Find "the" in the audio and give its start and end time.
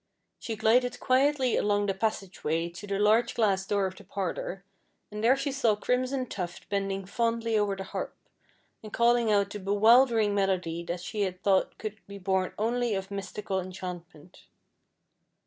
1.85-1.93, 2.87-2.97, 3.95-4.03, 7.75-7.83, 9.51-9.59